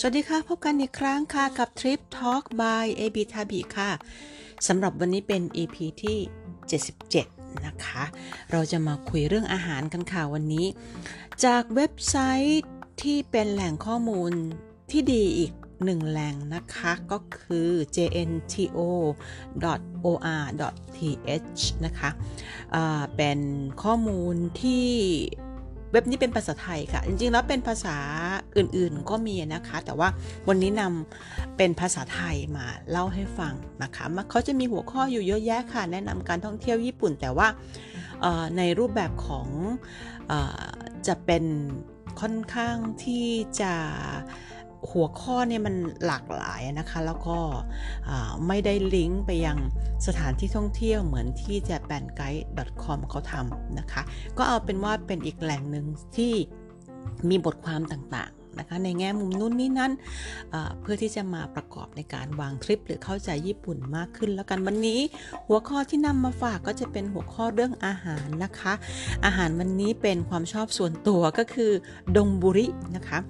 [0.00, 3.90] สวัสดีค่ะ พบกันอีกครั้งค่ะ กับ Trip Talk by AB t a b i ค่ะ
[4.66, 6.18] สำหรับวันนี้เป็น EP ที่
[6.88, 8.02] 77 นะคะ
[8.50, 10.66] เราจะมาคุยเรื่องอาหารกันค่ะวันนี้
[11.44, 12.16] จากเว็บไซ
[12.48, 12.64] ต์
[13.02, 14.32] ที่เป็นแหล่งข้อมูล
[14.90, 15.52] ที่ดีอีก
[15.84, 18.80] หนึ่งแหล่งนะคะก็คือ jnto.or.th
[21.84, 23.40] นะคะะเป็น
[23.82, 24.88] ข้อมูลที่
[25.92, 27.96] เว็บนี้เป็นภาษาไทยค่ะ จริงๆ แล้วเป็นภาษา
[28.58, 30.08] อื่นๆก็มีนะคะ แต่ว่า
[30.48, 37.48] วันนี้นำเป็นภาษาไทยมาเล่าให้ฟังนะคะเขาจะมีหัวข้ออยู่เยอะแยะค่ะ แนะนำการท่องเที่ยวญี่ปุ่น แต่ว่า
[38.56, 39.48] ในรูปแบบของ
[40.30, 40.32] อ
[41.06, 41.44] จะเป็น
[42.20, 43.26] ค่อนข้างที่
[43.60, 43.74] จะ
[44.90, 45.74] หัวข้อเนี่ยมัน
[46.06, 47.38] หลากหลายนะคะ แล้วก็
[48.46, 49.58] ไม่ได้ลิงก์ไปยัง
[50.06, 54.02] สถานที่ท่องเที่ยวเหมือนที่ japanguide.com เขาทำนะคะ
[54.38, 55.86] ก็เอาเป็นว่าเป็นอีกแหล่งหนึ่ง
[56.16, 56.32] ที่
[57.28, 59.92] มีบทความต่าง นะคะในแง่มุมนู้นนี่นั่น
[60.80, 65.00] เพื่อที่จะมาประกอบในการวางทริปหรือเข้าใจญี่ปุ่นมากขึ้น แล้วกันวันนี้
[65.46, 68.72] หัวข้อที่นำมาฝากก็จะเป็นหัวข้อเรื่องอาหารนะคะ
[69.24, 71.72] อาหารวันนี้เป็นความชอบส่วนตัวก็คือ
[72.16, 73.20] ดงบุรินะคะ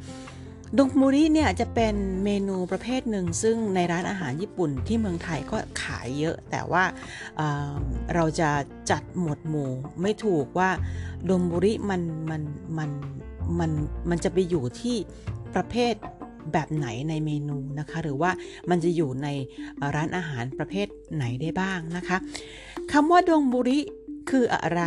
[0.79, 6.85] ดงมูริเนี่ยจะเป็นเมนูประเภทหนึ่ง ซึ่งในร้านอาหารญี่ปุ่นที่เมืองไทยก็ขายเยอะ แต่ว่า
[8.15, 8.51] เราจะ
[8.91, 9.71] จัดหมวดหมู่
[10.03, 10.71] ไม่ถูกว่า
[11.31, 12.43] ดงบุริมันมัน
[12.79, 12.91] มัน
[13.61, 13.71] มัน
[14.11, 14.97] มันจะไปอยู่ที่
[15.55, 15.95] ประเภท
[16.53, 18.31] แบบไหนในเมนูนะคะ หรือว่า
[18.71, 19.29] มันจะอยู่ใน
[19.95, 22.17] ร้านอาหารประเภทไหนได้บ้างนะคะ
[22.93, 23.81] คำว่าดงบุริ
[24.31, 24.83] คืออะไร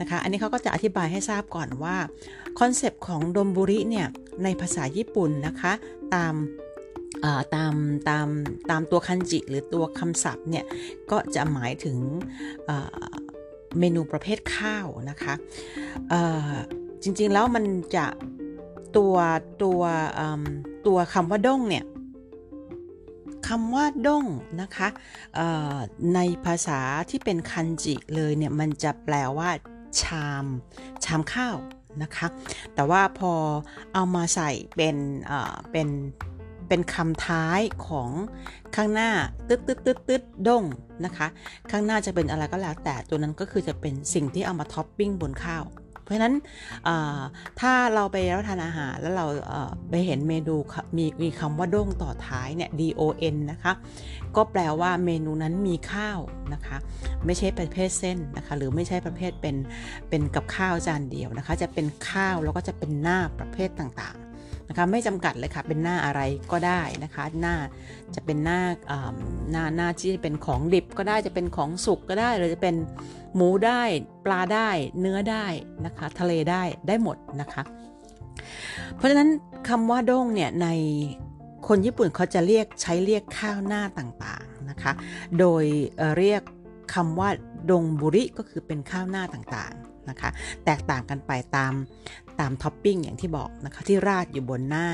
[0.00, 1.96] นะคะ อันนี้เขาก็จะอธิบายให้ทราบก่อนว่า
[2.58, 4.06] คอนเซปต์ของดมบุริเนี่ย
[4.44, 5.72] ในภาษาญี่ปุ่นนะคะ
[6.14, 6.34] ตาม
[7.54, 7.74] ตาม
[8.08, 8.28] ตาม
[8.70, 10.64] ตามตัวคันจิหรือตัวคำศัพท์เนี่ย
[11.10, 11.96] ก็จะหมายถึง
[13.78, 15.34] เมนูประเภทข้าวนะคะ
[17.02, 17.64] จริงๆแล้วมัน
[17.96, 18.06] จะ
[18.96, 19.14] ตัว
[19.62, 19.82] ตัว
[20.86, 21.84] ตัวคำว่าด้งเนี่ย
[23.48, 24.24] คำว่าด้ง
[24.60, 24.88] นะคะ
[26.14, 29.50] ในภาษาที่เป็นคันจิเลยเนี่ยมันจะแปลว่า
[30.00, 30.46] ชาม
[31.04, 31.56] ชามข้าว
[32.02, 32.26] นะคะ
[32.74, 33.32] แต่ว่าพอ
[33.94, 34.96] เอามาใส่เป็น
[35.72, 35.88] เป็น
[36.68, 38.10] เป็นคำท้ายของ
[38.76, 39.10] ข้างหน้า
[39.48, 40.64] ตึ๊ดตึ๊ดตึ๊ดตึ๊ดด้ง
[41.04, 41.26] นะคะ
[41.70, 45.64] ข้างหน้าจะเป็นอะไรก็แล้วแต่ตัวนั้นก็คือจะเป็นสิ่งที่เอามาท็อปปิ้งบนข้าว
[46.02, 46.34] เพราะฉะนั้น
[47.60, 49.26] ถ้าเราไปรับทานอาหารแล้วเรา
[49.90, 50.56] ไปเห็นเมนู
[50.96, 53.02] มีมีคำว่าด้งต่อท้ายเนี่ย D O
[53.34, 53.72] N นะคะ
[54.36, 56.18] ก็แปลว่าเมนูนั้นมีข้าว
[56.52, 56.76] นะคะ
[57.26, 59.56] ไม่ใช่ประเภทเส้นนะคะหรือไม่ใช่ประเภทเป็น
[60.08, 64.31] เป็นกับข้าวจานเดียวนะคะ จะเป็นข้าวแล้วก็จะเป็นหน้าประเภทต่างๆ
[64.68, 66.20] นะคะไม่จำกัดเลยค่ะเป็นหน้าอะไร
[66.52, 67.54] ก็ได้นะคะหน้า
[68.14, 68.60] จะเป็นหน้า
[69.50, 72.74] หน้าหน้าที่เป็นของดิบก็ได้จะเป็นของสุกก็ได้หรือจะเป็น
[73.34, 73.82] หมูได้
[74.24, 74.68] ปลาได้
[75.00, 75.46] เนื้อได้
[75.84, 77.62] นะคะทะเลได้ได้หมดนะคะ
[78.96, 79.28] เพราะฉะนั้น
[79.68, 80.68] คำว่าด้งเนี่ยใน
[81.68, 84.92] คนญี่ปุ่นเขาจะเรียกใช้เรียกข้าวหน้าต่างๆนะคะ
[85.38, 85.64] โดย
[86.18, 86.42] เรียก
[86.94, 87.28] คำว่า
[87.70, 90.30] ดงบุริก็คือเป็นข้าวหน้าต่างๆนะคะ
[90.64, 91.72] แตกต่างกันไปตาม
[92.42, 94.88] ตามท็อปปิ้งอย่างที่บอกนะคะที่ราดอยู่บนหน้า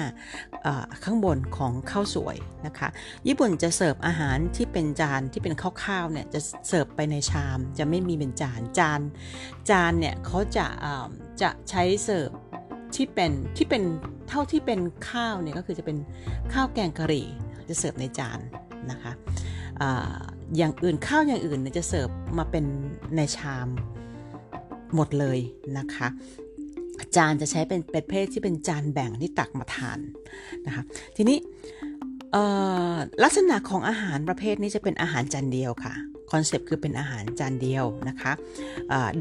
[1.05, 2.37] ข้างบนของข้าวสวย
[2.67, 2.89] นะคะ
[3.29, 9.01] ญี่ปุ่นจะเสิร์ฟอาหารที่เป็นจานที่เป็นข้าวๆเนี่ยจะเสิร์ฟไปในชาม จะไม่มีเป็นจานจาน
[9.71, 10.67] จานเนี่ยเขาจะ
[11.43, 12.31] จะใช้เสิร์ฟ
[12.95, 13.83] ที่เป็นที่เป็น
[14.29, 14.81] เท่าที่เป็น
[15.11, 15.97] ข้าวเนี่ยก็คือจะเป็น
[16.53, 17.27] ข้าวแกงกะหรี่
[17.71, 18.41] จะเสิร์ฟในจาน
[18.91, 19.13] นะคะ
[20.57, 22.65] อย่างอื่นข้าวอย่างอื่นเนี่ยจะเสิร์ฟมาเป็น
[23.17, 23.69] ในชาม
[24.95, 25.39] หมดเลย
[25.79, 26.09] นะคะ
[27.17, 29.99] จานจะใช้เป็นประเภทที่เป็นจานแบ่งที่ตักมาทาน
[30.67, 30.83] นะคะ
[31.17, 31.39] ทีนี้
[33.25, 35.95] ลักษณะของอาหารประเภทนี้จะเป็นอาหารจานเดียวค่ะ
[36.31, 38.33] คอนเซปต์คือเป็นอาหารจานเดียวนะคะ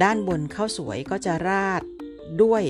[0.03, 1.81] ด้านบนข้าวสวยก็จะราด
[2.41, 2.63] ด้วย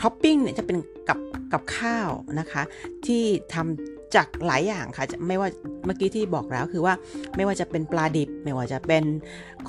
[0.00, 1.18] ท็อปปิ้งเนี่ยจะเป็นกับ
[1.52, 2.10] กับข้าว
[2.40, 2.62] นะคะ
[3.06, 3.24] ที่
[3.54, 5.48] ทำจากหลายอย่างค่ะไม่ว่า
[5.84, 6.94] เมื่อกี้ที่บอกแล้วคือว่า
[7.36, 9.04] ไม่ว่าจะเป็นปลาดิบ ไม่ว่าจะเป็น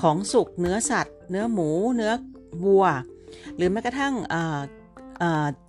[0.00, 2.12] ของสุกเนื้อสัตว์ เนื้อหมู เนื้อ
[2.64, 2.84] วัว
[3.56, 4.14] หรือแม้กระทั่ง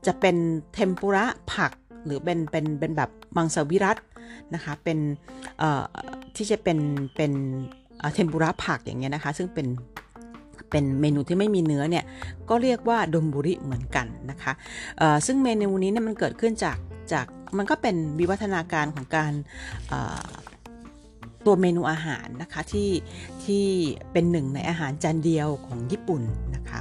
[0.08, 0.36] จะเป็น
[0.74, 1.72] เทมปุระผัก
[2.06, 3.98] หรือเป็นเป็นเป็นแบบมังสวิรัต
[4.54, 4.98] นะคะเป็น
[6.36, 6.78] ที่จะเป็น
[7.16, 7.32] เป็น
[8.14, 9.68] เทมปุระผักอย่างเงี้ยนะคะ ซึ่งเป็น
[10.70, 12.06] เป็นเมนูที่ไม่มีเนื้อเนี่ย
[12.50, 14.54] ก็เรียกว่าดมบุริเหมือนกันนะคะ
[15.26, 16.78] ซึ่งเมนูนี้เนี่ยมันเกิดขึ้นจาก
[17.14, 17.26] จาก
[17.58, 19.32] มันก็เป็นวิวัฒนาการของการ
[21.46, 22.92] ตัวเมนูอาหารนะคะที่
[23.46, 23.66] ที่
[24.12, 26.22] เป็นหนึ่งในอาหารจานเดียวของญี่ปุ่น
[26.56, 26.80] นะคะ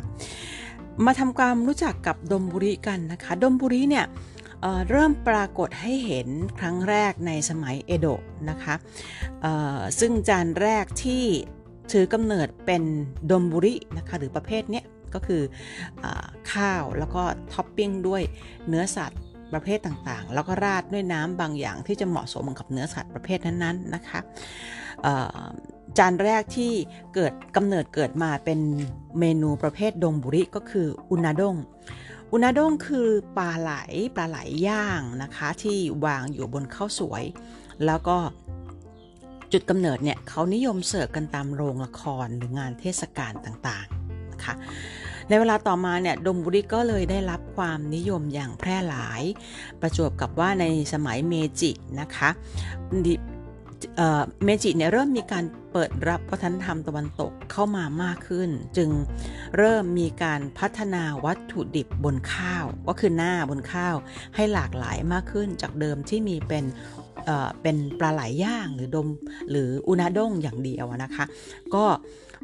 [1.07, 4.07] มาทำความรู้จักกับดมบุริกันนะคะดมบุริเนี่ย
[4.61, 6.29] เเริ่มปรากฏให้เห็น
[6.59, 8.75] ครั้งแรกในสมัยเอโดะนะคะ
[10.01, 11.25] ซึ่งจานแรกที่
[11.93, 12.83] ถือกำเนิดเป็น
[13.31, 14.83] ดมบุรินะคะหรือประเภทนี้
[15.15, 15.43] ก็คือ
[16.05, 16.07] อ
[16.53, 17.23] ข้าวแล้วก็
[17.53, 18.23] ท็อปปิ้งด้วย
[18.69, 19.21] เนื้อสัตว์
[19.53, 24.21] ประเภทต่างๆ แล้วก็ราดด้วยน้ำบางอย่างที่จะเหมาะสมกับเนื้อสัตว์ประเภทนั้นๆนะคะ
[25.99, 26.73] จานแรกที่
[27.15, 28.61] เกิดกำเนิดเกิดมาเป็น
[29.21, 31.57] เมนูประเภทดงบุริก็คืออุนาดง
[32.33, 33.09] อุนาดงคือ
[33.39, 33.73] ปลาไหล
[34.17, 34.39] ปลาไหล
[34.69, 37.25] ย่างนะคะที่วางอยู่บนข้าวสวย
[37.87, 38.17] แล้วก็
[39.53, 44.55] จุดกำเนิดเนี่ยเขานิยมเสิร์ฟกันตามโรงละครหรืองานเทศกาลต่างๆนะคะ
[45.33, 49.23] ในเวลาต่อมาเนี่ยดงบุรีก็เลยได้รับความนิยมอย่างแพร่หลาย
[49.81, 51.71] ประจวบกับว่าในสมัยเมจิ
[52.01, 52.31] นะคะ
[54.45, 58.91] เมจิเนี่ยเริ่มมีการเปิดรับวัฒนธรรมตะวันตกเข้ามามากขึ้น จึง
[59.59, 63.95] เริ่มมีการพัฒนาวัตถุดิบบนข้าว ก็คือหน้าบนข้าว
[64.35, 66.65] ให้หลากหลายมากขึ้นจากเดิมที่มีเป็น
[67.63, 69.09] เป็นปลาไหลย่างหรือดม
[69.51, 71.25] หรืออุนาด้งอย่างเดียวนะคะ
[71.75, 71.85] ก็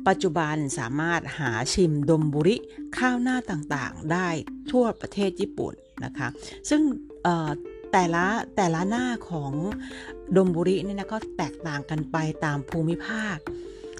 [0.09, 2.57] ปัจจุบันสามารถหาชิมดมบุริ
[2.99, 4.29] ข้าวหน้าต่างๆ ได้
[4.71, 5.75] ทั่วประเทศญี่ปุ่น
[6.05, 6.29] นะคะ
[6.71, 6.83] ซึ่ง
[7.93, 8.25] แต่ละ
[8.57, 9.53] แต่ละหน้าของ
[10.37, 13.37] ดมบุริเนี่ยนะก็แตกต่างกันไปตามภูมิภาค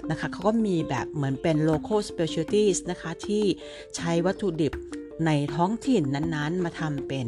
[0.09, 3.43] นะคะเขาก็มีแบบเหมือนเป็น local specialties นะคะที่
[3.95, 4.73] ใช้วัตถุดิบ
[5.25, 7.25] ในท้องถิ่นนั้นๆ มาทำเป็น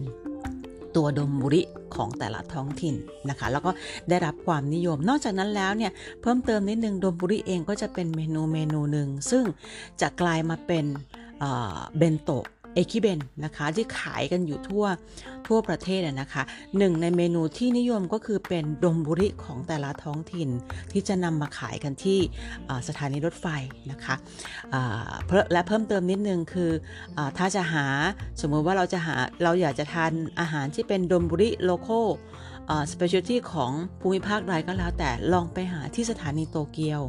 [0.95, 1.61] ตัวดมบุริ
[1.95, 2.95] ของแต่ละท้องถิ่น
[3.29, 3.71] นะคะ แล้วก็
[4.09, 5.91] ได้รับความนิยม นอกจากนั้นแล้วเนี่ย
[6.21, 9.43] เพิ่มเติมนิดนึงดมบุริเองก็จะเป็นเมนูเมนูหนึ่งซึ่ง
[10.01, 10.85] จะกลายมาเป็น
[11.97, 14.85] เบนโตะ เอคิเบนนะคะที่ขายกันอยู่ทั่ว
[15.47, 16.43] ทั่วประเทศนะคะ
[16.77, 20.49] หนึ่งในเมนูที่นิยมก็คือเป็นดมบุริของแต่ละท้องถิ่น
[20.91, 22.19] ที่จะนำมาขายกันที่
[22.87, 23.47] สถานีรถไฟ
[23.91, 24.15] นะคะ
[25.53, 26.71] และเพิ่มเติมนิดนึงคือ
[27.17, 27.85] อถ้าจะหา
[28.41, 33.71] สมมติว่าเราจะหาเราอยากจะทานอาหารที่เป็นดมบุริ local specialty ของ
[34.01, 37.01] ภูมิภาคใดก็แล้วแต่ลองไปหาที่สถานีโตเกียว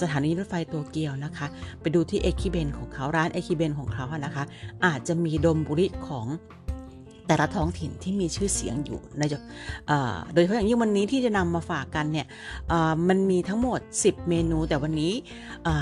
[0.00, 1.46] สถานีรถไฟโตเกียวนะคะ
[1.80, 4.44] ไปดูที่駅弁ของเขาร้าน駅弁ของเขาอะนะคะ
[4.84, 6.26] อาจจะมีดมบุริของ
[7.26, 9.22] แต่ละท้องถิ่นที่มีชื่อเสียงอยู่ใน
[10.32, 12.26] โดยเฉพาะอย่างยิ่งวันนี้ที่จะนำมาฝากกันเนี่ย
[13.08, 15.12] มันมีทั้งหมด 10 เมนูแต่วันนี้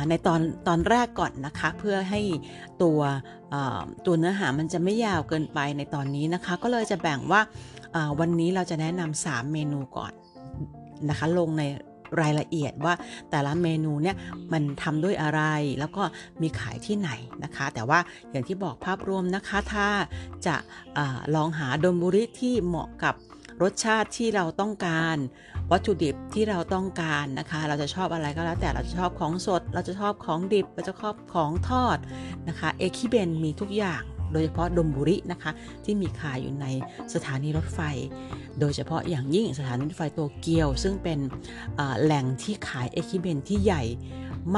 [0.09, 2.21] ในตอนตอนแรกก่อนนะคะ เพื่อให้
[2.83, 3.01] ตัว
[4.07, 7.41] ตัวเนื้อหามันจะไม่ยาวเกินไปในตอนนี้นะคะ ก็เลยจะแบ่งว่า
[8.21, 10.13] วันนี้เราจะแนะนำ3เมนูก่อน
[11.09, 11.63] นะคะลงใน
[12.21, 12.95] รายละเอียดว่า
[13.31, 14.17] แต่ละเมนูเนี่ย
[14.53, 15.43] มันทำด้วยอะไร
[15.79, 16.03] แล้วก็
[16.43, 17.11] มีขายที่ไหน
[17.45, 17.99] นะคะ แต่ว่า
[18.31, 19.89] อย่างที่บอกภาพรวมนะคะถ้า
[20.47, 20.57] จะ
[20.99, 21.01] อ
[21.35, 23.15] ลองหาดมบุริที่เหมาะกับ
[23.63, 25.17] รสชาติที่เราต้องการ
[25.73, 31.99] วัตถุดิบที่เราต้องการนะคะ เราจะชอบอะไรก็แล้วแต่เราจะชอบของสด เราจะชอบของดิบ เราจะชอบของทอด
[32.49, 35.51] นะคะเอคิเบนมีทุกอย่าง โดยเฉพาะดมบุรินะคะ
[35.85, 36.67] ที่มีขายอยู่ใน
[37.15, 37.81] สถานีรถไฟ
[38.61, 41.19] โดยเฉพาะอย่างยิ่งสถานีรถไฟโตเกียว ซึ่งเป็น
[42.03, 43.83] แหล่งที่ขายเอคิเบนที่ใหญ่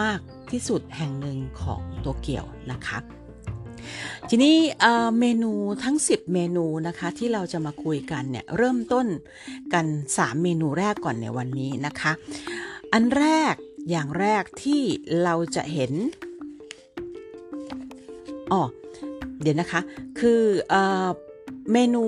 [0.00, 0.20] มาก
[0.50, 2.98] ที่สุดแห่งหนึ่งของโตเกียวนะคะ
[4.28, 4.56] ทีนี้
[5.20, 5.52] เมนู
[5.84, 9.06] ทั้ง 10 เมนูนะคะที่เราจะมาคุยกันเนี่ยเริ่มต้น
[9.74, 12.12] กัน 3 เมนูแรกก่อนในวันนี้นะคะ
[12.92, 13.54] อันแรก
[13.90, 14.82] อย่างแรกที่
[15.22, 15.92] เราจะเห็น
[18.52, 18.62] อ๋อ
[19.42, 19.80] เดี๋ยวนะคะ
[20.18, 20.74] คือเอ
[21.72, 22.04] เมนู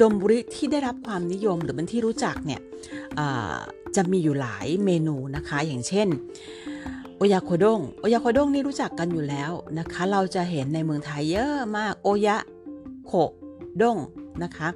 [0.00, 2.60] ดมบุริที่ได้รับความนิยมหรือเป็นที่รู้จักเนี่ย
[3.96, 6.08] จะมีอยู่หลายเมนูนะคะ อย่างเช่น
[7.16, 12.36] โอยาโคดงโอยาโคดงนี่รู้จักกันอยู่แล้วนะคะ เราจะเห็นในเมืองไทยเยอะมากโอยะ
[13.06, 13.12] โค
[13.82, 13.98] ดง
[14.42, 14.68] นะคะ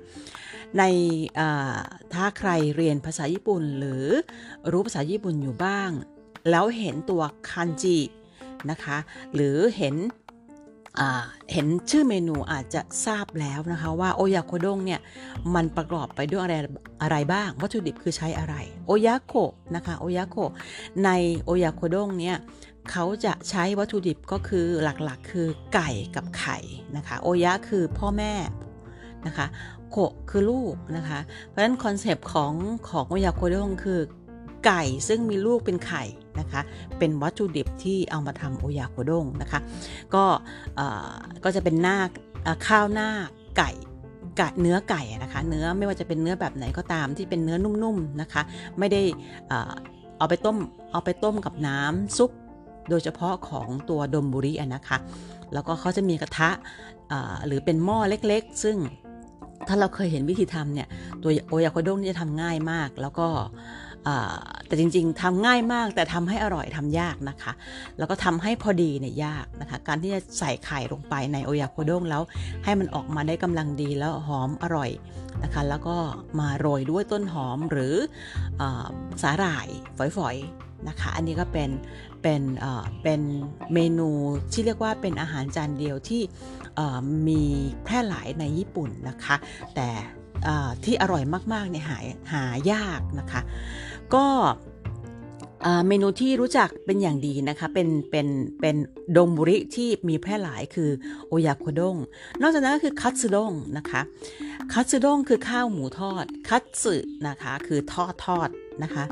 [0.78, 0.82] ใน
[2.12, 4.04] ถ้าใครเรียนภาษาญี่ปุ่นหรือ
[4.72, 5.90] รู้ภาษาญี่ปุ่นอยู่บ้าง
[6.50, 7.98] แล้วเห็นตัวคันจิ
[8.70, 8.96] นะคะ
[9.34, 9.94] หรือเห็น
[11.52, 15.00] เห็นชื่อเมนูอาจจะทราบแล้วนะคะว่าโอยาโคดงเนี่ย
[15.54, 16.54] มันประกอบไปด้วยอะไร
[17.02, 18.54] อะไรบ้าง วัตถุดิบคือใช้อะไร
[18.86, 19.34] โอยาโค
[19.74, 20.36] นะคะโอยาโค
[21.04, 21.10] ใน
[21.44, 22.36] โอยาโคดงเนี่ย
[22.90, 26.58] เขาจะใช้วัตถุดิบก็คือหลักๆ คือไก่กับไข่
[26.96, 28.34] นะคะโอยะคือพ่อแม่
[29.26, 29.46] นะคะ
[29.90, 29.96] โค
[30.30, 32.52] คือลูกนะคะ เพราะฉะนั้นคอนเซปต์ของ
[32.88, 34.00] ของโอยาโคดงคือ
[34.64, 36.04] ไก่ซึ่งมีลูกเป็นไข่
[36.40, 36.60] นะคะ
[36.98, 39.60] เป็นวัตถุดิบที่เอามาทำโอยาโคด้งนะคะ
[40.14, 40.24] ก็
[41.44, 41.98] ก็จะเป็นหน้า
[42.66, 43.10] ข้าวหน้า
[43.58, 43.70] ไก่
[44.40, 48.42] กเนื้อไก่นะคะเนื้อไม่ว่าจะเป็นเนื้อแบบไหนก็ตามที่เป็นเนื้อนุ่มๆนะคะ
[48.78, 49.02] ไม่ได้
[50.18, 50.56] เอาไปต้ม
[50.92, 52.30] เอาไปต้มกับน้ำซุป
[52.90, 54.98] โดยเฉพาะของตัวดมบุรีนะคะ
[55.52, 56.50] แล้วก็เขาจะมีกระทะ
[57.46, 58.76] หรือเป็นหม้อเล็กๆ ซึ่ง
[59.68, 60.88] ถ้าเราเคยเห็นวิธีทำเนี่ย
[61.22, 63.26] ตัวโอยาโคด้งจะทำง่ายมาก แล้วก็
[64.66, 67.52] แต่จริงๆทำง่ายมากแต่ทำให้อร่อยทำยากนะคะ
[67.98, 72.22] แล้วก็ทำให้พอดีเนี่ยยากนะคะ การที่จะใส่ไข่ลงไปในโอยาโคด้งแล้ว
[72.64, 74.90] ให้มันออกมาได้กำลังดีแล้วหอมอร่อย
[75.42, 75.96] นะคะ แล้วก็
[76.38, 77.94] มาโรยด้วยต้นหอมหรือ
[78.60, 78.62] อ
[79.22, 79.68] สาหร่าย
[80.16, 81.70] ฝอยๆนะคะ อันนี้ก็เป็น
[82.22, 82.42] เป็น
[83.02, 83.20] เป็น
[83.74, 84.10] เมนู
[84.52, 86.22] ที่เรียกว่าเป็นอาหารจานเดียวที่
[87.28, 87.42] มี
[87.84, 89.36] แพร่หลายในญี่ปุ่นนะคะ
[89.76, 89.88] แต่
[90.84, 91.22] ที่อร่อย
[91.52, 91.98] มากๆเนี่ยหา
[92.32, 93.40] หายากนะคะ
[94.14, 94.26] ก็
[95.88, 98.26] เมนูที่รู้จักเป็นอย่างดีนะคะ เป็นเป็น
[98.60, 98.76] เป็น
[99.16, 100.90] ดงบุริที่มีแพร่หลายคือ
[101.28, 101.96] โอยาโคดง
[102.40, 104.00] นอกจากนั้นก็คือคัตสึด้งนะคะ
[104.72, 106.94] คัตสึด้งคือข้าวหมูทอด คัตสึ
[107.28, 108.48] นะคะคือทอดทอด
[108.82, 109.04] นะคะ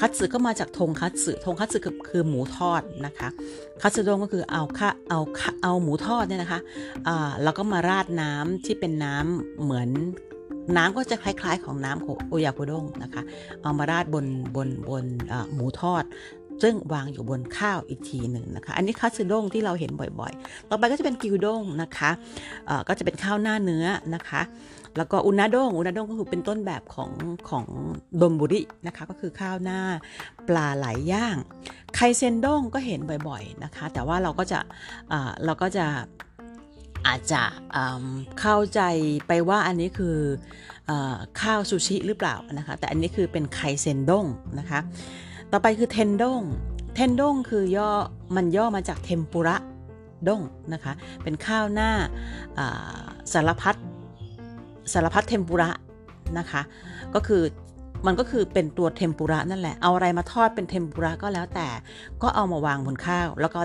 [0.00, 3.28] คัตสึก็มาจากทงคัตสึทงคัตสึคือคือหมูทอดนะคะ
[3.82, 5.20] คัตสึด้งก็คือเอาค่ะเอา
[5.62, 6.60] เอาหมูทอดเนี่ยนะคะ
[7.42, 9.88] แล้วก็มาราดน้ำที่เป็นน้ำเหมือน
[10.76, 13.22] น้ำก็จะคล้ายๆ ของน้ำของโอยาโคด้งนะคะ
[13.62, 15.04] เอามาราดบนบนบน
[15.52, 16.04] หมูทอด
[16.62, 22.10] ซึ่งวางอยู่บนข้าวอีกทีหนึ่งนะคะ อันนี้คัตสึด้งที่เราเห็นบ่อยๆ ต่อไปก็จะเป็นกิวด้งนะคะ
[22.88, 24.42] ก็จะเป็นข้าวหน้าเนื้อนะคะ
[24.96, 27.10] แล้วก็อุนาด้งอุนาด้งก็คือเป็นต้นแบบของ
[27.48, 27.64] ของ
[28.20, 29.80] ดมบุรินะคะ ก็คือข้าวหน้า
[30.48, 31.36] ปลาไหลย่าง
[31.94, 34.58] ไคเซนด้งก็เห็นบ่อยๆนะคะ แต่ว่าเราก็จะ
[35.44, 35.86] เราก็จะ
[37.06, 37.42] อาจจะ
[38.40, 38.80] เข้าใจ
[39.26, 40.16] ไปว่าอันนี้คือ
[40.90, 40.92] อ
[41.40, 44.24] ข้าวซูชิหรือเปล่านะคะ แต่อันนี้คือเป็นไคเซนด้ง
[44.58, 44.80] นะคะ
[45.52, 46.42] ต่อไปคือเทนด้ง
[46.94, 47.90] เทนด้งคือย่อ
[48.36, 49.56] มันย่อมาจากเทมปุระ
[50.28, 51.90] ด้งนะคะ เป็นข้าวหน้า
[53.32, 53.76] สารพัด
[54.92, 55.70] สารพัดเทมปุระ
[56.38, 56.62] นะคะ
[57.14, 57.42] ก็คือ
[58.06, 61.68] มันก็คือเป็นตัวเทมปุระนั่นแหละ เอาอะไรมาทอดเป็นเทมปุระก็แล้วแต่
[62.22, 63.60] ก็เอามาวางบนข้าว แล้วก็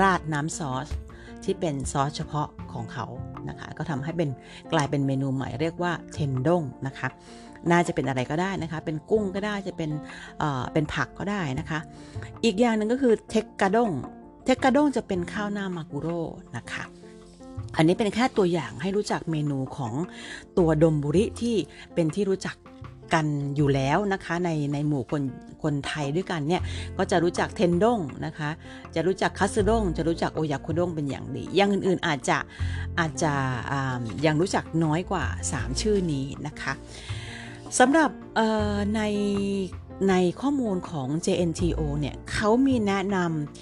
[0.00, 0.88] ราดน้ำซอส
[1.44, 3.06] ที่เป็นซอสเฉพาะของเขา
[3.48, 4.28] นะคะ ก็ทำให้เป็น
[4.72, 7.08] กลายเป็นเมนูใหม่เรียกว่าเทนด้งนะคะ
[7.70, 9.90] น่าจะเป็นอะไรก็ได้นะคะ เป็นกุ้งก็ได้จะเป็น
[10.38, 11.78] เอ่อเป็นผักก็ได้นะคะ
[12.44, 13.90] อีกอย่างหนึ่งก็คือเทกกาด้ง
[14.44, 16.20] เทกกาด้งจะเป็นข้าวหน้ามากุโร่
[16.56, 16.84] นะคะ
[17.76, 19.94] อันนี้เป็นแค่ตัวอย่างให้รู้จักเมนูของ
[20.58, 21.56] ตัวดมบุริที่
[21.94, 22.56] เป็นที่รู้จัก
[23.14, 23.26] กัน
[23.56, 25.22] อยู่แล้วนะคะในในหมู่คน
[25.62, 26.62] คนไทยด้วยกันเนี่ย
[26.98, 28.50] ก็จะรู้จักเทนด้งนะคะ
[28.94, 32.38] จะรู้จักคัสึด้งจะรู้จักโอยาคุด้งเป็นอย่างดีอย่างอื่นๆอาจจะ
[32.98, 33.32] อาจจะ
[34.26, 36.72] ยังรู้จักน้อยกว่า 3 ชื่อนี้นะคะ
[37.78, 38.10] สำหรับ
[38.94, 39.02] ใน
[40.10, 43.16] ในข้อมูลของ JNTO เนี่ยเขามีแนะน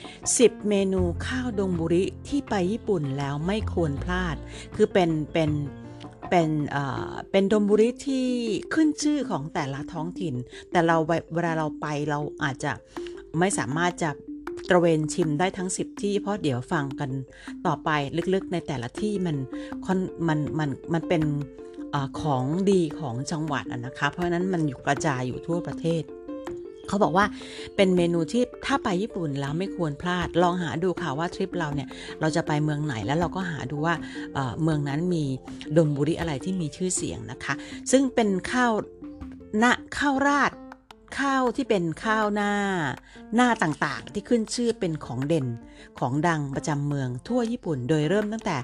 [0.07, 4.37] ำ 10 เมนูข้าวดงบุริที่ไปญี่ปุ่นแล้วไม่ควรพลาด
[4.77, 5.51] คือเป็นเป็น
[5.88, 8.27] เป็นเอ่อเป็นดมบุริที่
[8.75, 10.35] ขึ้นชื่อของแต่ละท้องถิ่น
[10.71, 10.97] แต่เรา
[11.35, 12.73] เวลาเราไปเราอาจจะ
[13.39, 14.11] ไม่สามารถจะ
[14.69, 17.11] ตระเวนชิมได้ทั้ง 10 ที่เพราะเดี๋ยวฟังกัน
[17.67, 17.91] ต่อไป
[18.35, 19.37] ลึกๆในแต่ละที่มัน
[19.87, 21.23] ค่อนมันมันมันเป็น
[21.91, 26.03] เออของดีของจังหวัดอะนะคะ เพราะนั้นมันอยู่กระจายอยู่ทั่วประเทศ
[26.89, 27.27] เขาบอกว่า
[27.77, 31.89] เป็นเมนูที่ถ้าไปญี่ปุ่นแล้วไม่ควรพลาด ลองหาดูค่ะว่าทริปเราเนี่ย
[32.21, 33.95] เราจะไปเมืองไหนแล้วเราก็หาดูว่า
[34.35, 35.25] เเมืองนั้นมี
[35.77, 37.55] ดนบุรีอะไรที่มีชื่อเสียงนะคะ
[37.91, 38.73] ซึ่งเป็นข้าว
[39.59, 40.53] หน้าข้าวราด
[41.19, 42.53] ข้าวที่เป็นข้าวหน้า
[43.35, 45.47] หน้าต่างๆ ที่ขึ้นชื่อเป็นของเด่น
[45.99, 48.57] ของดังประจำเมืองทั่วญี่ปุ่น โดยเริ่มตั้งแต่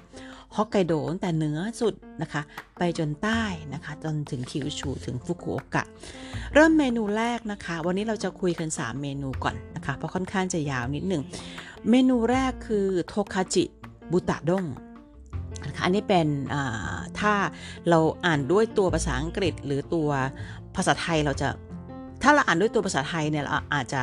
[0.57, 2.43] ฮอกไกโดตั้งแต่เหนือสุดนะคะ
[2.79, 3.43] ไปจนใต้
[3.75, 5.85] นะคะ จนถึงคิวชูถึงฟุกุโอกะ
[6.55, 11.23] เริ่มเมนูแรกนะคะ วันนี้เราจะคุยกัน 3 เมนูก่อนนะคะ เพราะค่อนข้างจะยาวนิดหนึ่ง
[11.91, 13.65] เมนูแรกคือโทคาจิ
[14.13, 14.65] บุตะด้ง
[15.67, 16.27] นะคะอันนี้เป็น
[17.21, 17.35] ถ้า
[17.89, 20.09] เราอ่านด้วยตัวภาษาอังกฤษหรือตัว
[20.77, 21.49] ภาษาไทยเราจะ
[22.25, 24.02] ถ้าเราอ่านด้วยตัวภาษาไทยเนี่ยเราอาจจะ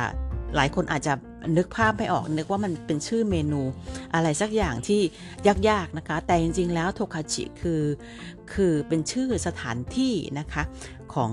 [0.56, 1.12] หลายคนอาจจะ
[1.56, 3.62] นึกภาพไม่ออกนึกว่ามันเป็นชื่อเมนู
[4.14, 5.00] อะไรสักอย่างที่
[5.68, 7.82] ยากๆนะคะ แต่จริงๆแล้วโทคาจิคือ
[8.52, 10.62] คือเป็นชื่อสถานที่นะคะ
[11.14, 11.30] ของ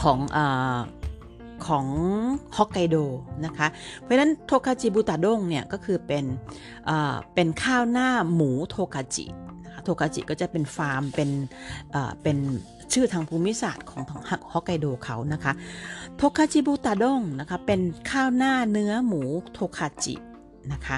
[0.00, 0.38] ของอ
[1.66, 1.86] ของ
[2.56, 2.96] ฮอกไกโด
[3.44, 3.66] นะคะ
[4.00, 6.24] เพราะฉะนั้นโทคาจิบุตะด้งเนี่ยก็คือเป็น
[7.34, 9.26] เป็นข้าวหน้าหมูโทคาจิ
[9.84, 11.30] โทคาจิก็จะเป็นฟาร์มเป็น
[11.94, 12.38] อ่าเป็น
[12.92, 14.22] ชื่อทางภูมิศาสตร์ของของ
[14.52, 15.52] ฮอกไกโดเขานะคะ
[16.16, 19.22] โทคาจิบุตะด้งนะคะเป็นข้าวหน้าเนื้อหมู
[19.52, 20.14] โทคาจิ
[20.72, 20.96] นะคะ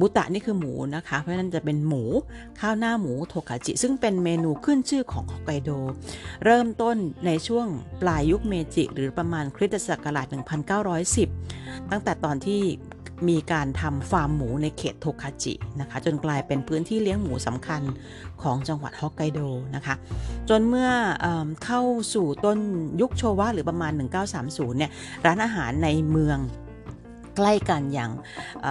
[0.00, 2.02] บุตะนี่คือหมูนะคะ เพราะฉะนั้นจะเป็นหมู
[2.60, 5.70] ข้าวหน้าหมูโทคาจิ ซึ่งเป็นเมนูขึ้นชื่อของฮอกไกโด
[6.44, 7.66] เริ่มต้นในช่วง
[8.02, 10.26] ปลายยุคเมจิ หรือประมาณคริสตศักราช
[11.28, 12.62] 1910 ตั้งแต่ตอนที่
[13.28, 17.82] มีการทำฟาร์มหมูในเขตโทคาจินะคะ จนกลายเป็นพื้นที่เลี้ยงหมูสำคัญ
[18.42, 19.40] ของจังหวัดฮอกไกโด
[19.76, 19.94] นะคะ
[20.48, 20.90] จนเมื่อ
[21.20, 21.26] เอ
[21.64, 21.82] เข้า
[22.14, 22.58] สู่ต้น
[23.00, 23.92] ยุคโชวะหรือประมาณ
[24.34, 24.90] 1930 เนี่ย
[25.26, 26.38] ร้านอาหารในเมือง
[27.36, 28.10] ใกล้กันอย่าง
[28.62, 28.64] เ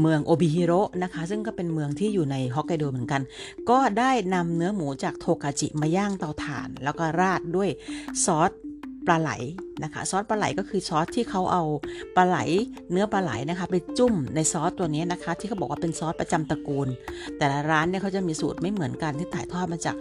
[0.00, 3.22] เมืองโอบิฮิโร่นะคะ ซึ่งก็เป็นเมืองที่อยู่ในฮอกไกโดเหมือนกัน
[3.70, 7.70] ก็ได้นำเนื้อหมูจากโทกาจิมาย่างเตาถ่าน แล้วก็ราดด้วย
[8.24, 8.50] ซอส
[9.06, 9.30] ปลาไหล
[9.82, 11.62] นะคะ ซอสปลาไหลก็คือซอสที่เขาเอา
[12.16, 12.38] ปลาไหล
[12.90, 16.88] เนื้อปลาไหลนะคะไปจุ่มในซอสตัวนี้นะคะ ที่เขาบอกว่าเป็นซอสประจำตระกูล
[17.38, 19.96] แต่ละร้านเนี่ยเขาจะมีสูตรไม่เหมือนกันที่ถ่ายทอดมาจาก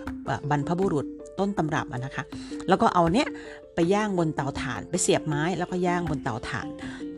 [0.49, 1.05] บรรพบุรุษ
[1.39, 2.23] ต้นตำรับนะคะ
[2.67, 3.27] แล้วก็เอาเนี้ย
[3.75, 6.67] ไปย่างบนเตาถ่าน ไปเสียบไม้แล้วก็ย่างบนเตาถ่าน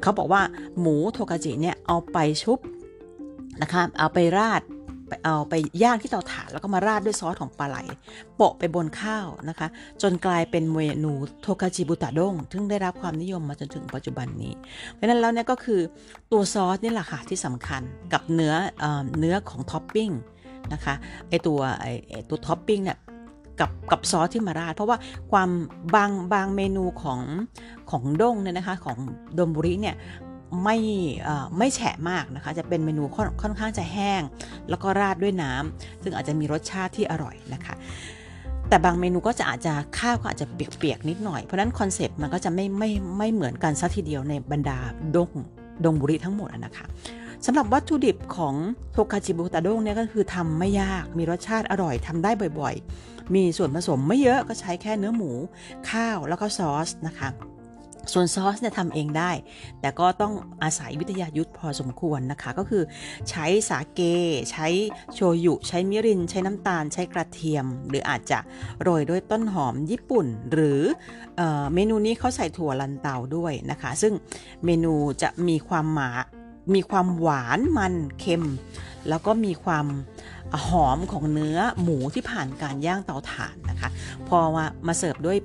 [0.01, 0.41] เขาบอกว่า
[0.79, 2.59] หมูโทกาจิเนี่ยเอาไปชุบ
[3.61, 4.61] นะคะ เอาไปราด
[5.09, 7.77] ไปเอาไปย่างที่เตาถ่านแล้วก็มาราดด้วยซอสของปลาไหล
[8.35, 9.67] โปะไปบนข้าวนะคะ
[10.01, 14.53] จนกลายเป็นเมนูโทกาจิบุตะด้งซึ่งได้รับความนิยมมาจนถึงปัจจุบันนี้
[14.93, 15.79] เพราะนั้นแล้วเนี่ยก็คือ
[16.31, 17.81] ตัวซอสนี่แหละค่ะที่สำคัญ
[18.13, 18.53] กับเนื้อ
[19.19, 20.09] เนื้อของท็อปปิ้ง
[20.73, 20.93] นะคะ
[21.29, 22.99] ไอตัวไอตัวท็อปปิ้งเนี่ย
[23.59, 24.97] กับกับซอสที่มาราด เพราะว่า
[25.31, 25.49] ความ
[25.95, 27.19] บางบางเมนูของ
[27.91, 28.97] ของด้งเนี่ยนะคะของ
[29.37, 29.95] ดมบุริเนี่ย
[30.63, 30.77] ไม่
[31.57, 33.03] ไม่แฉะมากนะคะ จะเป็นเมนู
[33.41, 34.21] ค่อนข้างจะแห้ง
[34.69, 37.75] แล้วก็ราดด้วยน้ำซึ่งอาจจะมีรสชาติที่อร่อยนะคะ
[38.69, 44.77] แต่บางเมนูก็จะอาจจะข้าวก็อาจจะเปียกๆนิดหน่อย เพราะนั้นคอนเซปต์มันก็จะไม่ไม่ไม่เหมือนกันซะทีเดียวในบรรดา
[45.15, 45.29] ดง
[45.83, 46.85] ดงบุรีทั้งหมดนะคะ
[47.45, 48.55] สำหรับวัตถุดิบของ
[48.91, 55.31] โทคาจิบุตะด้งเนี่ยก็คือทำไม่ยาก มีรสชาติอร่อยทำได้บ่อยๆ มีส่วนผสมไม่เยอะก็ใช้แค่เนื้อหมู
[55.89, 57.29] ข้าวแล้วก็ซอสนะคะ
[58.13, 59.31] ส่วนซอสเนี่ยทำเองได้
[59.81, 60.33] แต่ก็ต้อง
[60.63, 62.83] อาศัยวิทยายุทธพอสมควรนะคะ ก็คือ
[63.29, 64.01] ใช้สาเก
[64.51, 64.67] ใช้
[65.13, 68.39] โชยุ ใช้มิริน ใช้น้ำตาล ใช้กระเทียม หรืออาจจะ
[68.81, 70.81] โรยด้วยต้นหอมญี่ปุ่น หรือ
[71.37, 71.41] เอ
[71.73, 74.13] เมนูนี้เขาใส่ถั่วลันเตาด้วยนะคะ ซึ่ง
[74.65, 76.11] เมนูจะมีความหมา
[76.75, 78.43] มีความหวานมันเค็ม
[79.09, 79.85] แล้วก็มีความ
[80.67, 83.89] หอมของเนื้อหมูที่ผ่านการย่างเตาถ่านนะคะ
[84.27, 85.37] พอมามาเสิร์ฟด้วย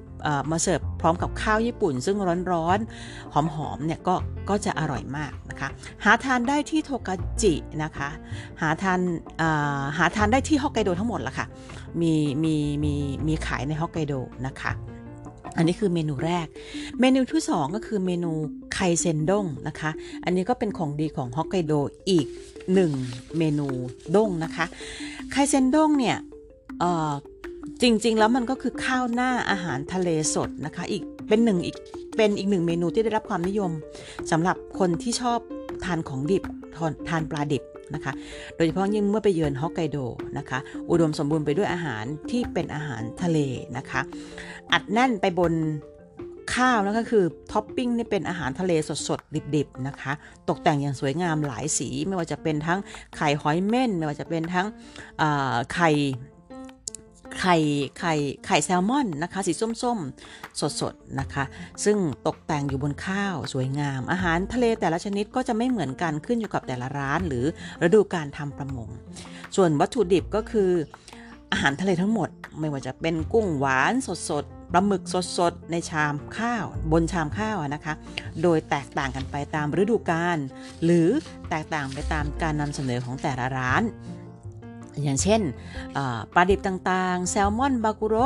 [0.53, 2.17] มาเสิร์ฟพร้อมกับข้าวญี่ปุ่น ซึ่ง
[2.53, 4.15] ร้อนๆ หอมๆเนี่ยก็
[4.49, 5.69] ก็จะอร่อยมากนะคะ
[6.05, 8.09] หาทานได้ที่โทกาจินะคะ
[8.61, 9.01] หาทาน
[9.99, 11.47] หาทานได้ที่ฮอกไกโดทั้งหมดละค่ะ
[12.01, 12.15] มี
[12.45, 12.95] มีมี
[13.27, 14.15] มีขายในฮอกไกโด
[14.47, 14.73] นะคะ
[15.57, 16.47] อันนี้คือเมนูแรก
[17.01, 18.33] เมนูที่ 2 ก็คือเมนู
[18.73, 19.91] ไคเซนด้งนะคะ
[20.25, 21.73] อันนี้ก็เป็นของดีของฮอกไกโด
[22.11, 22.27] อีก
[22.83, 23.69] 1 เมนู
[24.15, 24.67] ด้งนะคะ
[25.31, 26.17] ไคเซนด้งเนี่ย
[27.83, 31.77] จริงๆ แล้วมันก็คือข้าวหน้าอาหารทะเลสดนะคะ อีกเป็นหนึ่งอีก
[32.17, 33.71] เป็นอีกหนึ่งเมนูที่ได้รับความนิยม
[34.31, 35.39] สำหรับคนที่ชอบ
[35.85, 36.45] ทานของดิบ
[37.09, 37.63] ทานปลาดิบ
[37.95, 38.13] นะคะ
[38.57, 39.99] โดยเฉพาะยิ่งเมื่อไปเยือนฮอกไกโด
[40.39, 40.59] นะคะ
[40.91, 43.39] อุดมสมบูรณ์ไปด้วยอาหารที่เป็นอาหารทะเล
[43.77, 44.01] นะคะ
[44.73, 45.55] อัดแน่นไปบน
[46.55, 48.73] ข้าวแล้วก็คือท็อปปิ้งนี่เป็นอาหารทะเล
[49.09, 50.13] สดๆ ดิบๆนะคะ
[50.49, 52.79] ตกแต่งอย่างสวยงามหลายสี ไม่ว่าจะเป็นทั้ง
[53.17, 54.67] ไข่หอยเม่น ไม่ว่าจะเป็นทั้ง
[55.75, 55.91] ไข่
[57.39, 57.57] ไข่
[57.99, 58.15] ไข่
[58.47, 61.45] ไข่แซลมอนนะคะ สีส้มๆ สดๆ นะคะ
[61.85, 67.45] ซึ่งตกแต่งอยู่บนข้าวสวยงาม อาหารทะเลแต่ละชนิดก็จะไม่เหมือนกันขึ้นอยู่กับแต่ละร้านหรือ
[67.83, 68.89] ฤดูการทำประมง
[69.57, 70.71] ส่วนวัตถุดิบก็คือ
[71.53, 72.29] อาหารทะเลทั้งหมด
[72.61, 73.93] ไม่ว่าจะเป็นกุ้งหวาน
[74.31, 75.03] สดๆปลาหมึก
[75.39, 77.95] สดๆ ในชามข้าว บนชามข้าวนะคะ
[78.43, 80.39] โดยแตกต่างกันไปตามฤดูกาล
[80.85, 81.09] หรือ
[81.51, 83.83] แตกต่างไปตามการนำเสนอของแต่ละร้าน
[85.03, 85.41] อย่างเช่น
[86.33, 88.17] ปลาดิบต่างๆ แซลมอนบากุโร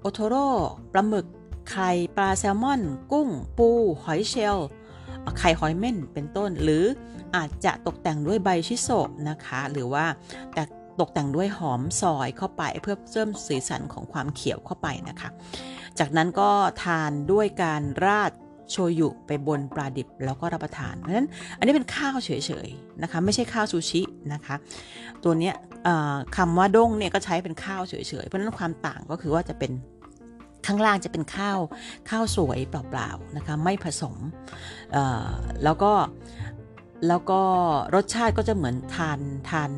[0.00, 0.48] โอโทโร่
[0.92, 1.26] ปลาหมึก
[1.70, 2.80] ไข่ปลาแซลมอน
[3.12, 3.68] กุ้ง ปู
[4.04, 4.68] หอยเชลล์
[5.38, 6.84] ไข่หอยเม่นเป็นต้น หรือ
[7.36, 10.04] อาจจะตกแต่งด้วยใบชิโซะนะคะ หรือว่า
[10.54, 10.62] แต่
[11.00, 15.28] ตกแต่งด้วยหอมซอยเข้าไปเพื่อเพิ่มสีสันของความเขียวเข้าไปนะคะ
[15.98, 16.50] จากนั้นก็
[16.82, 18.32] ทานด้วยการราด
[18.70, 21.28] โชยุไปบนปลาดิบแล้วก็รับประทาน เพราะฉะนั้น
[21.58, 22.30] อันนี้เป็นข้าวเฉ
[22.66, 24.02] ยๆนะคะไม่ใช่ข้าวซูชิ
[24.32, 24.54] นะคะ
[25.24, 25.52] ตัวนี้
[26.36, 29.72] คำว่าด้งเนี่ยก็ใช้เป็นข้าวเฉยๆเพราะฉะนั้นความต่างก็คือว่าจะเป็น
[30.66, 31.58] ข้างล่างจะเป็นข้าว
[32.10, 34.16] ข้าวสวยเปล่าๆนะคะไม่ผสม
[35.64, 35.92] แล้วก็
[37.08, 37.40] แล้วก็
[37.94, 39.18] รสชาติก็จะเหมือนทาน
[39.50, 39.70] ทาน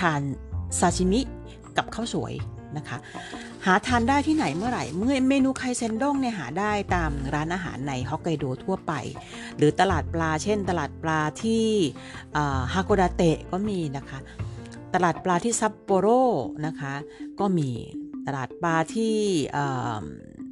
[0.00, 0.20] ทาน
[0.78, 1.20] ซาชิมิ
[1.76, 2.34] กับข้าวสวย
[2.76, 2.98] นะคะ
[3.66, 8.92] หาทานได้ที่ไหนเมื่อไหร่ เมื่อเมนูไคเซนด้งเนี่ยหาได้ตามร้านอาหารในฮอกไกโดทั่วไป
[9.56, 11.66] หรือตลาดปลา เช่น ตลาดปลาที่
[12.74, 14.18] ฮาโกดาเตะก็มีนะคะ
[14.94, 16.06] ตลาดปลาที่ซัปโปโร
[16.66, 16.94] นะคะ
[17.40, 17.70] ก็มี
[18.26, 19.16] ตลาดปลาที่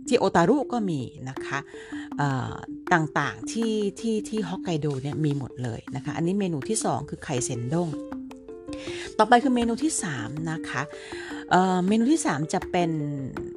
[0.08, 1.58] ที่โอตารุก็มีนะคะ
[2.92, 7.88] ต่างๆที่ที่ที่ฮอกไกโดเนี่ยมีหมดเลยนะคะ อันนี้เมนูที่ 2 คือไข่เซนด้ง
[9.18, 10.82] ต่อไปคือเมนูที่ 3 นะคะ
[11.86, 12.90] เมนูที่ 3 จะเป็น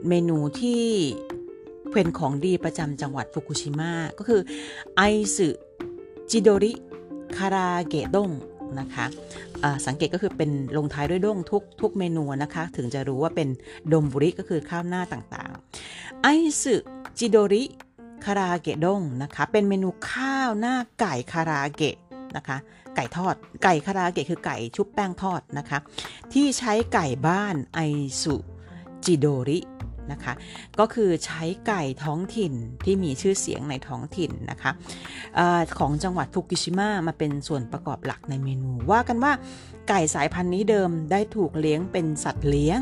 [0.09, 0.83] เมนูที่
[1.93, 4.41] เป็นของดีประจำจังหวัดฟุกุชิมะก็คือ
[4.95, 5.01] ไอ
[5.35, 5.47] ซึ
[6.31, 6.73] จิโดริ
[7.37, 8.29] คาราเกะด้ง
[8.79, 9.05] นะคะ
[9.85, 13.47] สังเกตก็คือเป็นลงท้ายด้วยด้งทุกทุกเมนูนะคะ ถึงจะรู้ว่าเป็น
[13.93, 16.27] ดมบุริก็คือข้าวหน้าต่างๆ ไอ
[16.61, 16.75] ซึ
[17.19, 17.63] จิโดริ
[18.25, 21.95] คาราเกะด้งนะคะ เป็นเมนูข้าวหน้าไก่คาราเกะ
[22.37, 22.57] นะคะ
[22.95, 25.79] ไก่ทอด ไก่คาราเกะคือไก่ชุบแป้งทอดนะคะ
[26.33, 27.79] ที่ใช้ไก่บ้านไอ
[28.21, 28.35] สุ
[29.05, 29.59] จิโดริ
[30.11, 30.33] นะคะ
[30.79, 32.53] ก็คือใช้ไก่ท้องถิ่น
[32.85, 34.71] ที่มีชื่อเสียงในท้องถิ่นนะคะ
[35.37, 35.41] อ
[35.79, 39.31] ของจังหวัดฟุกุชิมะมาเป็นส่วนประกอบหลักในเมนู ว่ากันว่า
[39.89, 42.81] ไก่สายพันธุ์นี้เดิมได้ถูกเลี้ยงเป็นสัตว์เลี้ยง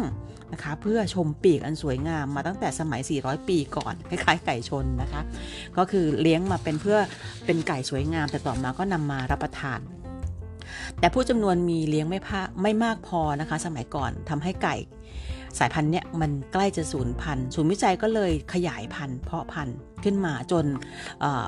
[0.54, 5.22] นะคะเพื่อชมปีกอันสวยงามมาตั้งแต่สมัย 400 ปีก่อนคล้ายๆไก่ชนนะคะ
[5.78, 6.98] ก็คือเลี้ยงมาเป็นเพื่อ
[7.46, 9.80] เป็นไก่สวยงาม แต่ต่อมาก็นำมารับประทาน
[11.00, 14.76] แต่ผู้จำนวนมีเลี้ยงไม่พาไม่มากพอนะคะ สมัยก่อนทำให้ไก่
[15.60, 20.66] สายพันธุ์เนี้ยมันใกล้จะสูญพันธุ์ศูนย์วิจัยก็เลยขยายพันธุ์เพาะพันธุ์ขึ้นมาจน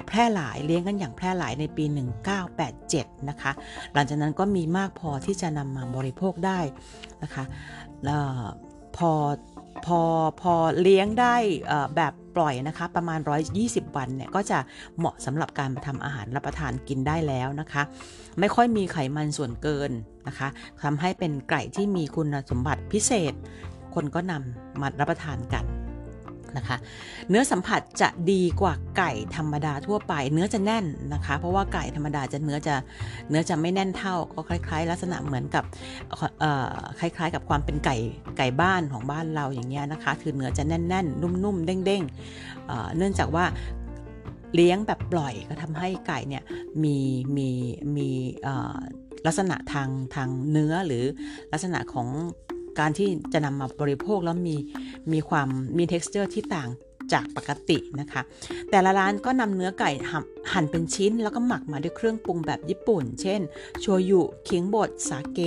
[0.08, 1.86] แพร่หลายเลี้ยงกันอย่างแพร่หลายในปี
[2.58, 3.52] 1987 นะคะ
[3.94, 6.60] หลังจากนั้นก็มีมากพอที่จะนำมาบริโภคได้
[7.24, 7.44] นะคะ
[8.98, 9.12] พอ
[9.86, 10.02] พอ
[10.42, 11.36] พอเลี้ยงได้
[11.96, 13.20] แบบปล่อยนะคะประมาณ
[13.58, 14.60] 120 วันเนี่ยก็จะ
[14.98, 17.84] เหมาะสำหรับการมาทำอาหารรับประทานกินได้แล้วนะคะ
[18.40, 19.92] ไม่ค่อยมีไขมันส่วนเกิน
[20.28, 20.48] นะคะ
[20.84, 23.34] ทำให้เป็นไก่ที่มีคุณสมบัติพิเศษ
[23.96, 25.66] คนก็นำมารับประทานกัน
[26.58, 26.78] นะคะ
[27.30, 32.76] เนื้อสัมผัสจะดีกว่าไก่ธรรมดาทั่วไป เนื้อจะแน่นนะคะ เพราะว่าไก่ธรรมดาจะเนื้อจะ
[33.30, 35.64] เนื้อจะไม่แน่นเท่าก็คล้าย ๆ ลักษณะเหมือนกับ
[37.00, 37.96] คล้าย ๆ กับความเป็นไก่
[38.38, 43.46] ไก่บ้านของบ้านเราอย่างเงี้ยนะคะ คือเนื้อจะแน่นๆ นุ่มๆเด้งๆเนื่องจากว่า
[44.56, 46.44] เลี้ยงแบบปล่อยก็ทำให้ไก่เนี่ย
[46.84, 46.98] มี
[47.38, 47.50] มี
[47.96, 48.10] มี
[49.26, 51.06] ลักษณะทางทางเนื้อหรือ
[51.52, 52.08] ลักษณะของ
[52.80, 54.56] การที่จะนำมาบริโภคแล้วมี
[55.14, 56.70] มีความมี texture ที่ต่าง
[57.14, 58.22] จากปกตินะคะ
[58.72, 59.92] แต่ละร้านก็นำเนื้อไก่
[60.52, 63.42] หั่นเป็นชิ้น แล้วก็หมักมาด้วยเครื่องปรุงแบบญี่ปุ่น เช่น
[63.82, 65.40] โชยุเคียงบด สาเก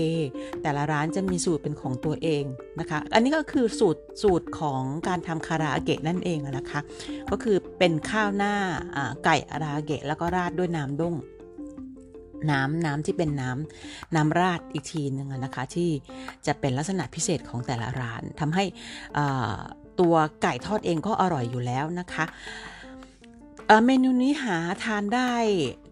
[0.63, 2.45] แต่ละร้านจะมีสูตรเป็นของตัวเอง
[2.81, 6.81] นะคะ อันนี้ก็คือสูตรสูตรของการทำคาราเกะนั่นเองนะคะ
[7.31, 8.55] ก็คือเป็นข้าวหน้า
[9.25, 11.15] ไก่อาราเกะแล้วก็ราดด้วยน้ำด้ง
[12.51, 15.91] น้ำน้ำที่เป็นน้ำน้ำราดอีกทีหนึ่งนะคะ ที่
[16.47, 18.65] จะเป็นลักษณะพิเศษของแต่ละร้านทำให้
[20.01, 22.25] ตัวไก่ทอดเองก็อร่อยอยู่แล้วนะคะ
[23.87, 25.33] เมนูนี้หาทานได้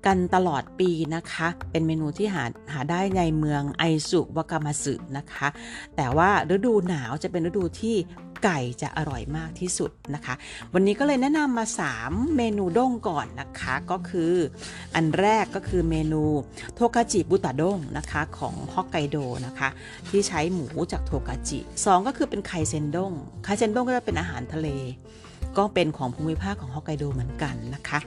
[0.07, 5.49] กันตลอดปีนะคะ เป็นเมนูที่หาหาได้ในเมืองไอซุวากามาสึนะคะ
[5.97, 7.97] แต่ว่าฤดูหนาวจะเป็นฤดูที่
[8.45, 10.35] ไก่จะอร่อยมากที่สุดนะคะ
[10.75, 11.65] วันนี้ก็เลยแนะนำมา
[12.01, 14.33] 3 เมนูด้งก่อนนะคะก็คือ
[14.95, 16.23] อันแรกก็คือเมนู
[16.75, 19.69] โทกาจิบุตะด้งนะคะของฮอกไกโดนะคะ
[20.09, 23.13] ที่ใช้หมูจากโทกาจิ 2 ก็คือเป็นไคเซนด้ง
[23.45, 24.69] ไคเซนด้งก็จะเป็นอาหารทะเล
[25.59, 27.99] ก็เป็นของภูมิภาคของฮอกไกโดเหมือนกันนะคะ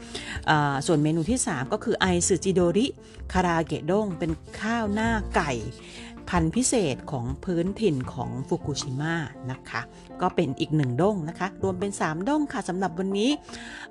[0.88, 2.88] ส่วนเมนูที่ 3 ก็คือไอซึจิโดริ
[3.34, 5.52] คาราเกะด้ง เป็นข้าวหน้าไก่
[6.30, 9.16] พันธุ์พิเศษของพื้นถิ่นของฟุกุชิมะ
[9.52, 9.82] นะคะ
[10.22, 13.30] ก็เป็นอีกหนึ่งด้งนะคะ รวมเป็น 3 ด้งค่ะสำหรับวันนี้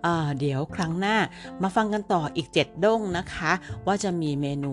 [0.02, 1.16] เเดี๋ยวครั้งหน้า
[1.62, 3.52] มาฟังกันต่ออีก 7 ด้งนะคะ
[3.86, 4.72] ว่าจะมีเมนู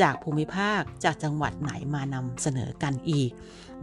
[0.00, 3.30] จากภูมิภาคจากจังหวัดไหนมานำเสนอกันอีก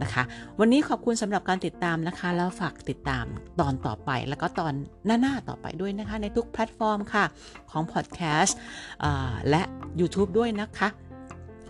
[0.02, 0.22] นะคะ
[0.58, 3.24] วันนี้ขอบคุณสำหรับการติดตามนะคะ แล้วฝากติดตาม
[3.60, 4.72] ตอนต่อไป แล้วก็ตอน
[5.06, 7.24] หน้า ๆ ต่อไปด้วยนะคะ ในทุกแพลตฟอร์มค่ะ
[7.70, 8.56] ของพอดแคสต์
[9.50, 9.62] และ
[10.00, 10.88] YouTube ด้วยนะคะ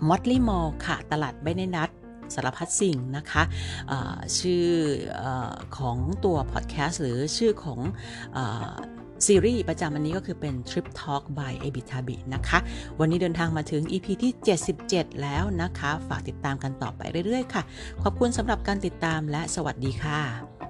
[0.08, 1.90] Motley Mall ค่ะ ตลาดใบในนัด
[2.34, 3.42] สารพัดสิ่งนะคะ
[4.38, 4.66] ชื่อ
[5.22, 5.24] อ
[5.78, 7.80] ของตัวพอดแคสต์หรือชื่อของ
[9.26, 12.58] ซีรีส์ประจำวันนี้ก็คือเป็น Trip Talk by a b i t a b i นะคะ
[13.00, 14.32] วันนี้เดินทางมาถึง EP ที่
[14.76, 17.62] 77 แล้วนะคะ ฝากติดตามกันต่อไปเรื่อยๆ ค่ะ
[18.02, 20.65] ขอบคุณสำหรับการติดตามและสวัสดีค่ะ